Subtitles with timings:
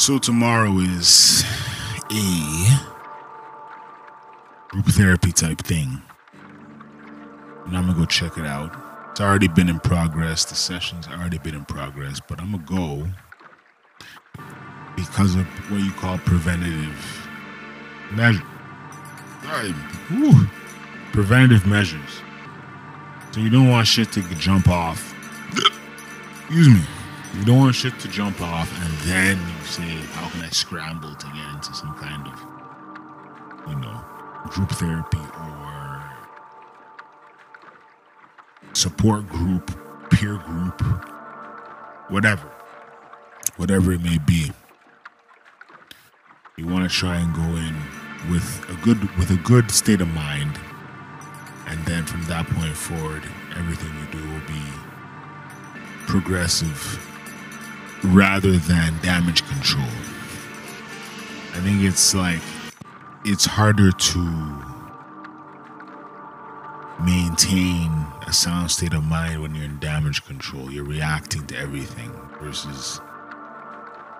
[0.00, 1.44] So tomorrow is
[2.10, 2.80] a
[4.68, 6.00] group therapy type thing.
[7.66, 8.74] And I'm gonna go check it out.
[9.10, 10.46] It's already been in progress.
[10.46, 13.06] The session's already been in progress, but I'm gonna go
[14.96, 17.28] because of what you call preventative
[18.12, 18.42] measure.
[21.12, 22.22] Preventative measures.
[23.32, 25.14] So you don't want shit to jump off.
[26.48, 26.80] Excuse me.
[27.36, 31.14] You don't want shit to jump off and then you say, how can I scramble
[31.14, 34.04] to get into some kind of, you know,
[34.48, 36.10] group therapy or
[38.72, 39.70] support group,
[40.10, 40.80] peer group,
[42.10, 42.50] whatever.
[43.56, 44.50] Whatever it may be.
[46.56, 47.76] You want to try and go in
[48.30, 50.58] with a good with a good state of mind
[51.66, 53.22] and then from that point forward
[53.56, 54.62] everything you do will be
[56.06, 56.98] progressive
[58.04, 59.86] rather than damage control.
[61.52, 62.40] I think it's like
[63.24, 64.64] it's harder to
[67.04, 67.90] maintain
[68.26, 70.70] a sound state of mind when you're in damage control.
[70.70, 73.00] You're reacting to everything versus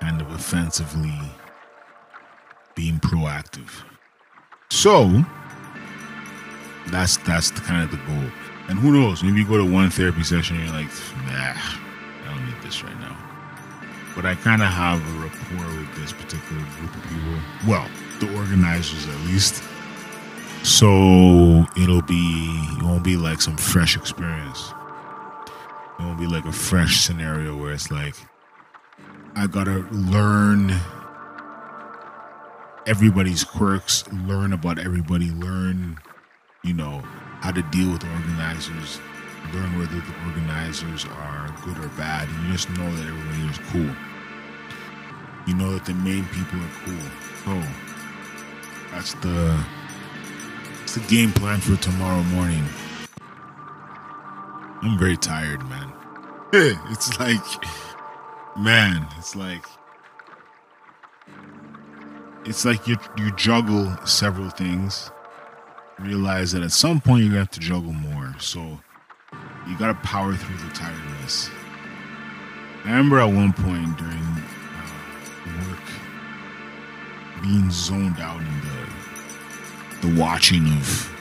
[0.00, 1.18] kind of offensively
[2.74, 3.70] being proactive.
[4.70, 5.24] So
[6.88, 8.30] that's that's the kind of the goal.
[8.68, 9.22] And who knows?
[9.22, 10.90] Maybe you go to one therapy session and you're like,
[11.26, 13.27] nah, I don't need this right now.
[14.14, 17.38] But I kind of have a rapport with this particular group of people.
[17.66, 17.88] Well,
[18.20, 19.62] the organizers at least.
[20.62, 24.72] So it'll be it won't be like some fresh experience.
[25.98, 28.14] It won't be like a fresh scenario where it's like
[29.36, 30.72] I gotta learn
[32.86, 35.98] everybody's quirks, learn about everybody, learn,
[36.64, 37.02] you know,
[37.40, 38.98] how to deal with organizers,
[39.52, 42.28] learn whether the organizers are good or bad.
[42.28, 43.94] You just know that everybody is cool.
[45.46, 47.08] You know that the main people are cool.
[47.44, 47.68] So
[48.90, 49.58] that's the
[50.80, 52.64] that's the game plan for tomorrow morning.
[54.82, 55.92] I'm very tired, man.
[56.90, 57.42] It's like
[58.56, 59.64] man, it's like
[62.44, 65.10] it's like you you juggle several things.
[65.98, 68.34] Realize that at some point you're gonna have to juggle more.
[68.38, 68.80] So
[69.68, 71.50] you gotta power through the tiredness.
[72.84, 80.64] I remember at one point during uh, work being zoned out in the the watching
[80.66, 81.14] of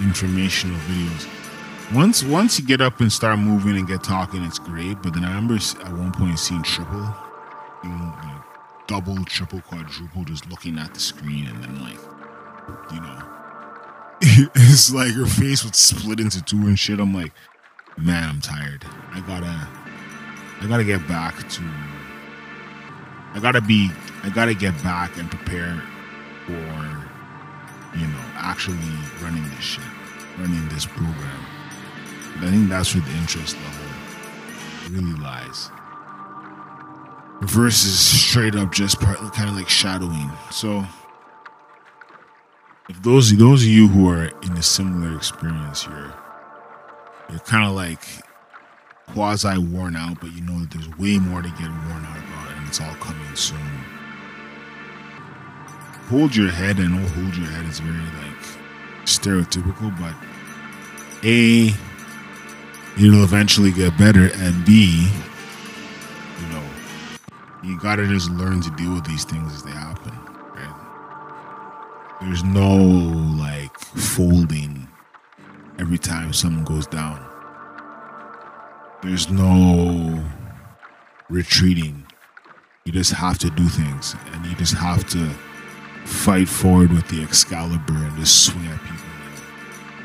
[0.00, 1.28] informational videos.
[1.94, 5.00] Once once you get up and start moving and get talking, it's great.
[5.02, 7.14] But then I remember at one point seeing triple,
[7.84, 11.98] you know, like double, triple, quadruple, just looking at the screen, and then like,
[12.92, 13.22] you know,
[14.54, 17.00] it's like her face would split into two and shit.
[17.00, 17.32] I'm like,
[17.96, 18.84] man, I'm tired.
[19.12, 19.68] I gotta,
[20.60, 21.62] I gotta get back to.
[23.34, 23.90] I gotta be.
[24.22, 25.82] I gotta get back and prepare
[26.46, 26.52] for,
[27.98, 28.76] you know, actually
[29.20, 29.84] running this shit,
[30.38, 31.46] running this program.
[32.38, 33.92] I think that's where the interest level
[34.90, 35.70] really lies.
[37.42, 40.30] Versus straight up just part, kind of like shadowing.
[40.50, 40.84] So,
[42.88, 46.14] if those those of you who are in a similar experience, you're
[47.30, 48.02] you're kind of like
[49.12, 52.56] quasi worn out, but you know that there's way more to get worn out about,
[52.56, 53.58] and it's all coming soon.
[56.08, 60.14] Hold your head, and oh, hold your head is very like stereotypical, but
[61.24, 61.72] a
[62.98, 65.08] it'll eventually get better, and b
[66.40, 66.64] you know
[67.62, 70.12] you gotta just learn to deal with these things as they happen.
[72.24, 72.76] There's no
[73.40, 74.88] like folding
[75.78, 77.24] every time someone goes down.
[79.02, 80.24] There's no
[81.28, 82.06] retreating.
[82.84, 85.28] You just have to do things, and you just have to
[86.04, 88.96] fight forward with the Excalibur and just swing at people.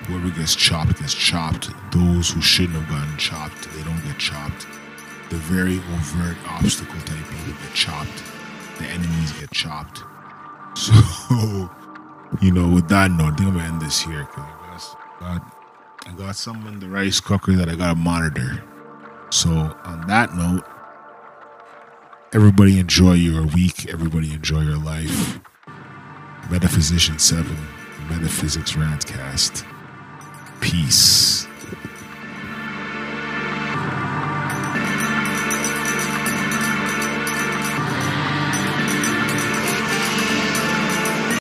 [0.07, 1.69] Whoever gets chopped gets chopped.
[1.91, 4.67] Those who shouldn't have gotten chopped, they don't get chopped
[5.29, 8.23] the very overt obstacle type people get chopped.
[8.78, 10.03] The enemies get chopped.
[10.78, 11.72] So,
[12.41, 15.57] you know, with that note, I think I'm gonna end this here because I got,
[16.05, 18.63] I got someone in the rice cooker that I gotta monitor.
[19.29, 20.63] So, on that note,
[22.34, 23.87] everybody enjoy your week.
[23.89, 25.39] Everybody enjoy your life.
[26.49, 27.57] Metaphysician Seven,
[28.09, 29.66] Metaphysics Rantcast.
[30.61, 31.36] Peace.